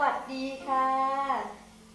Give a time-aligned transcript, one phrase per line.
[0.00, 0.88] วัสดีค่ะ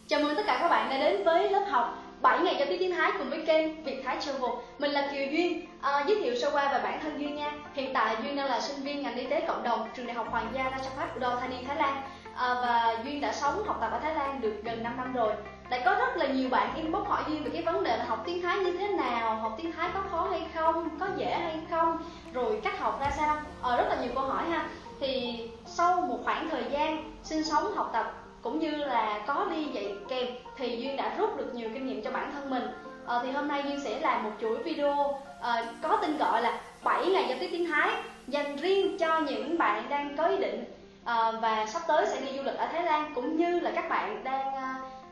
[0.09, 2.77] Chào mừng tất cả các bạn đã đến với lớp học 7 ngày giao tiếp
[2.79, 6.35] tiếng Thái cùng với kênh Việt Thái Travel Mình là Kiều Duyên, à, giới thiệu
[6.35, 9.15] sơ qua về bản thân Duyên nha Hiện tại Duyên đang là sinh viên ngành
[9.15, 12.01] y tế cộng đồng trường Đại học Hoàng gia Ratchapat Udon Thani, Thái Lan
[12.35, 15.33] à, Và Duyên đã sống, học tập ở Thái Lan được gần 5 năm rồi
[15.69, 18.23] Lại có rất là nhiều bạn inbox hỏi Duyên về cái vấn đề là học
[18.25, 21.59] tiếng Thái như thế nào Học tiếng Thái có khó hay không, có dễ hay
[21.69, 21.97] không
[22.33, 24.69] Rồi cách học ra sao, à, rất là nhiều câu hỏi ha
[24.99, 25.43] thì
[25.76, 29.94] sau một khoảng thời gian sinh sống học tập cũng như là có đi dạy
[30.08, 32.62] kèm thì duyên đã rút được nhiều kinh nghiệm cho bản thân mình.
[33.06, 36.60] À, thì hôm nay duyên sẽ làm một chuỗi video à, có tên gọi là
[36.84, 37.90] 7 ngày giao tiếp tiếng thái
[38.26, 40.64] dành riêng cho những bạn đang có ý định
[41.04, 43.88] à, và sắp tới sẽ đi du lịch ở thái lan cũng như là các
[43.88, 44.54] bạn đang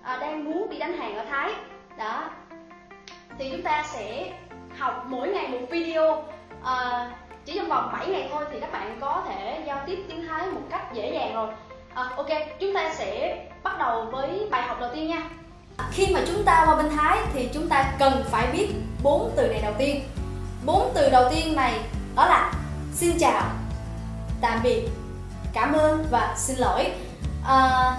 [0.03, 1.53] à, đang muốn đi đánh hàng ở thái.
[1.99, 2.31] Đó.
[3.39, 4.33] Thì chúng ta sẽ
[4.79, 6.25] học mỗi ngày một video
[6.65, 7.11] à,
[7.45, 10.47] chỉ trong vòng 7 ngày thôi thì các bạn có thể giao tiếp tiếng Thái
[10.47, 11.49] một cách dễ dàng rồi.
[11.95, 12.29] À, Ok,
[12.61, 15.23] chúng ta sẽ bắt đầu với bài học đầu tiên nha.
[15.91, 18.69] Khi mà chúng ta qua bên Thái thì chúng ta cần phải biết
[19.03, 20.03] bốn từ này đầu tiên.
[20.65, 21.81] Bốn từ đầu tiên này
[22.17, 22.53] đó là
[22.95, 23.43] Xin chào,
[24.41, 24.89] tạm biệt,
[25.53, 26.93] cảm ơn và xin lỗi.
[27.47, 27.93] À,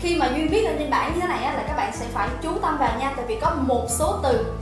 [0.00, 2.28] Khi mà Duyên viết lên trên bảng như thế này là các bạn sẽ phải
[2.42, 4.54] chú tâm vào nha Tại vì có một số từ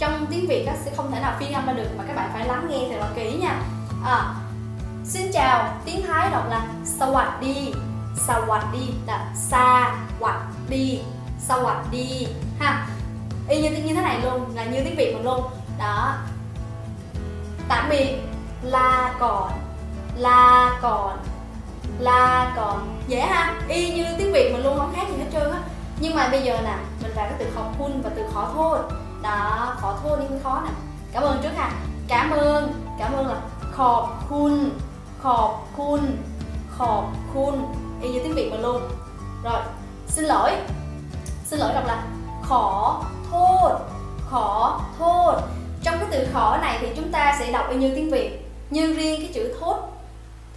[0.00, 2.30] trong tiếng Việt á, sẽ không thể nào phiên âm ra được mà các bạn
[2.32, 3.62] phải lắng nghe thật là kỹ nha.
[4.04, 4.34] À,
[5.04, 7.72] Xin chào, tiếng Thái đọc là Sawadi.
[8.72, 11.00] Đi là sa hoặc đi
[11.48, 12.26] Sawadi
[12.58, 12.86] ha.
[13.48, 15.42] Y như như thế này luôn là như tiếng Việt mình luôn.
[15.78, 16.14] Đó.
[17.68, 18.18] Tạm biệt
[18.62, 19.52] là còn
[20.16, 21.18] là còn
[21.98, 22.98] là còn.
[23.08, 23.54] Dễ ha?
[23.68, 25.58] Y như tiếng Việt mình luôn không khác gì hết trơn á.
[26.00, 28.78] Nhưng mà bây giờ nè mình vào cái từ khó khun và từ khó thôi
[29.22, 30.70] đó, khó thua đi khó nè.
[31.12, 31.70] Cảm ơn trước ha
[32.08, 33.36] cảm ơn cảm ơn là
[33.72, 34.70] khọp khun
[35.22, 36.16] khọp khun
[36.78, 37.04] khọp
[37.34, 37.66] khun.
[38.02, 38.82] Y như tiếng việt mình luôn.
[39.42, 39.60] Rồi,
[40.08, 40.52] xin lỗi.
[41.44, 42.04] Xin lỗi đọc là
[42.42, 43.78] khó thốt
[44.30, 45.34] khó thốt.
[45.82, 48.94] Trong cái từ khó này thì chúng ta sẽ đọc y như tiếng việt nhưng
[48.94, 49.76] riêng cái chữ thốt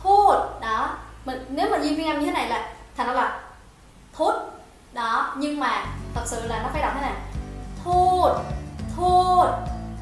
[0.03, 0.49] thốt.
[0.61, 0.89] Đó,
[1.25, 3.39] mình, nếu mà như phiên âm như thế này là, thành ra là
[4.17, 4.33] thốt.
[4.93, 7.13] Đó, nhưng mà thật sự là nó phải đọc thế này
[7.83, 8.35] thốt
[8.95, 9.47] thốt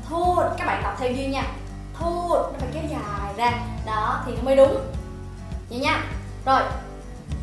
[0.10, 0.44] thốt.
[0.58, 1.44] Các bạn đọc theo duy nha.
[2.00, 3.52] Thốt nó phải kéo dài ra.
[3.86, 4.78] Đó thì nó mới đúng.
[5.70, 6.04] Vậy nha.
[6.46, 6.62] Rồi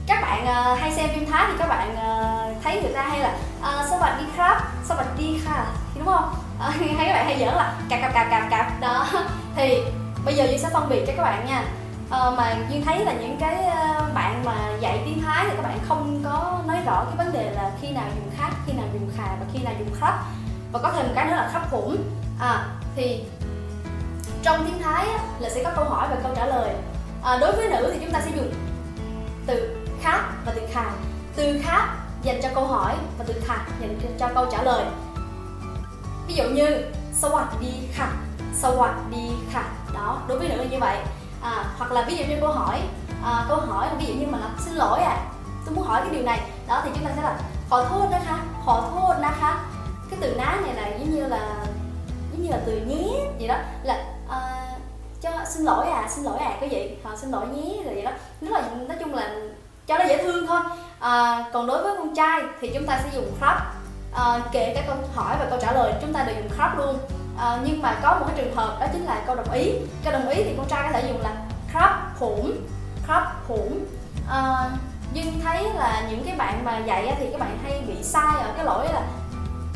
[0.06, 3.20] các bạn uh, hay xem phim thái thì các bạn uh, thấy người ta hay
[3.20, 4.62] là uh, sao bạn đi khắp?
[4.84, 6.34] Sao bạn đi kha đúng không?
[6.56, 8.80] Uh, hay các bạn hay giỡn là cạp cạp cạp cạp cạp.
[8.80, 9.06] Đó.
[9.56, 9.82] Thì
[10.24, 11.64] bây giờ duy sẽ phân biệt cho các bạn nha.
[12.10, 15.62] Ờ, mà duyên thấy là những cái ờ, bạn mà dạy tiếng thái thì các
[15.62, 18.86] bạn không có nói rõ cái vấn đề là khi nào dùng khác khi nào
[18.92, 20.24] dùng khà và khi nào dùng khắp
[20.72, 21.96] và có thêm một cái nữa là khắp khủng
[22.40, 23.24] à, thì
[24.42, 26.74] trong tiếng thái á, là sẽ có câu hỏi và câu trả lời.
[27.22, 28.52] À, đối với nữ thì chúng ta sẽ dùng
[29.46, 30.84] từ khác và từ khà.
[31.36, 31.88] Từ khác
[32.22, 34.84] dành cho câu hỏi và từ khà dành cho câu trả lời.
[36.28, 36.84] Ví dụ như
[37.60, 38.12] đi khà
[39.10, 39.62] đi khà.
[39.94, 40.98] Đó đối với nữ là như vậy
[41.42, 42.80] à, hoặc là ví dụ như câu hỏi
[43.24, 45.16] à, câu hỏi ví dụ như mà là xin lỗi à
[45.66, 46.40] tôi muốn hỏi cái điều này.
[46.68, 47.38] Đó thì chúng ta sẽ là
[47.70, 49.64] khổ thốt đó ha khổ thốt đó ha
[50.10, 51.56] cái từ ná này là giống như là
[52.32, 54.64] giống như là từ nhé vậy đó là à,
[55.20, 56.96] cho xin lỗi à xin lỗi à cái gì?
[57.04, 58.10] Họ xin lỗi nhé rồi vậy đó.
[58.40, 59.30] Nó là nói chung là
[59.86, 60.60] cho nó dễ thương thôi.
[61.00, 63.56] À, còn đối với con trai thì chúng ta sẽ dùng crop.
[64.14, 66.98] À, kể cả câu hỏi và câu trả lời chúng ta đều dùng crop luôn
[67.38, 69.72] à, nhưng mà có một cái trường hợp đó chính là câu đồng ý.
[70.04, 71.32] Câu đồng ý thì con trai có thể dùng là
[71.72, 72.66] crop khủng
[73.06, 73.86] crop khủng.
[74.30, 74.70] À,
[75.12, 78.52] nhưng thấy là những cái bạn mà dạy thì các bạn hay bị sai ở
[78.56, 79.02] cái lỗi là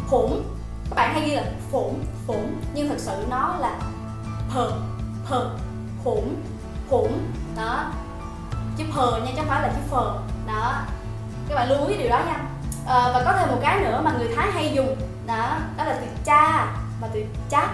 [0.09, 0.43] khủng.
[0.91, 1.43] Các bạn hay ghi là
[1.73, 3.71] khủng khủng nhưng thực sự nó là
[4.55, 4.71] phờ
[5.29, 5.51] phờ
[6.05, 6.43] khủng
[6.91, 7.31] khủng.
[7.57, 7.85] Đó.
[8.77, 10.15] Chữ phờ nha chứ không phải là chữ phờ
[10.47, 10.75] đó.
[11.49, 12.41] Các bạn lưu ý điều đó nha.
[12.87, 14.97] À, và có thêm một cái nữa mà người thái hay dùng.
[15.27, 16.67] Đó đó là từ cha
[17.03, 17.69] mà từ chát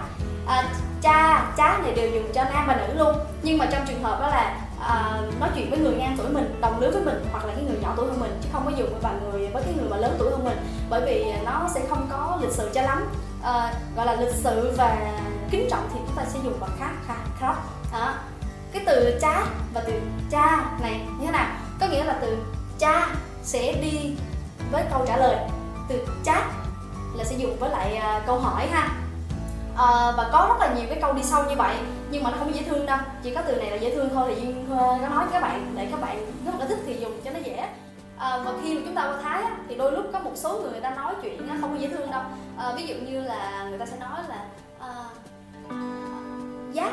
[0.47, 0.65] à,
[1.03, 3.17] cha chát này đều dùng cho nam và nữ luôn.
[3.43, 6.61] Nhưng mà trong trường hợp đó là à, nói chuyện với người ngang tuổi mình
[6.61, 8.71] đồng lứa với mình hoặc là cái người nhỏ tuổi hơn mình chứ không có
[8.71, 10.59] dùng với người với cái người mà lớn tuổi hơn mình
[10.91, 13.09] bởi vì nó sẽ không có lịch sự cho lắm.
[13.43, 14.97] À, gọi là lịch sự và
[15.51, 17.55] kính trọng thì chúng ta sẽ dùng bằng khác khác khác.
[17.93, 18.15] Đó.
[18.73, 19.43] Cái từ cha
[19.75, 19.93] và từ
[20.31, 21.47] cha này như thế nào?
[21.81, 22.37] Có nghĩa là từ
[22.79, 23.07] cha
[23.43, 24.17] sẽ đi
[24.73, 25.37] với câu trả lời.
[25.89, 26.43] Từ chat
[27.15, 28.89] là sẽ dùng với lại uh, câu hỏi ha
[29.79, 31.77] à, và có rất là nhiều cái câu đi sâu như vậy
[32.11, 32.99] nhưng mà nó không dễ thương đâu.
[33.23, 35.43] Chỉ có từ này là dễ thương thôi thì duyên ờ, có nói với các
[35.43, 37.69] bạn để các bạn nếu mà thích thì dùng cho nó dễ.
[38.19, 40.59] À, và khi mà chúng ta qua thái á, thì đôi lúc có một số
[40.59, 42.23] người người ta nói chuyện không có dễ thương đâu.
[42.59, 44.45] À, ví dụ như là người ta sẽ nói là
[44.81, 44.91] à,
[46.73, 46.93] giác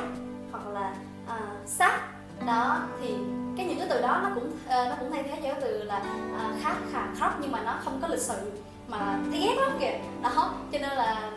[0.51, 0.93] hoặc là
[1.27, 1.99] à, sát
[2.45, 3.15] đó thì
[3.57, 5.83] cái những cái từ đó nó cũng à, nó cũng thay thế cho cái từ
[5.83, 5.95] là
[6.39, 8.51] à, khác khà khóc nhưng mà nó không có lịch sự
[8.87, 9.99] mà thấy ghét lắm kìa.
[10.23, 10.29] Đó
[10.71, 11.31] cho nên là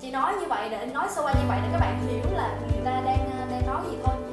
[0.00, 2.58] chị nói như vậy để, nói sơ qua như vậy để các bạn hiểu là
[2.60, 4.25] người ta đang ờ, đang nói gì thôi.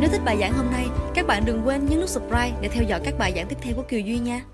[0.00, 2.82] Nếu thích bài giảng hôm nay, các bạn đừng quên nhấn nút subscribe để theo
[2.82, 4.44] dõi các bài giảng tiếp theo của Kiều Duy nha.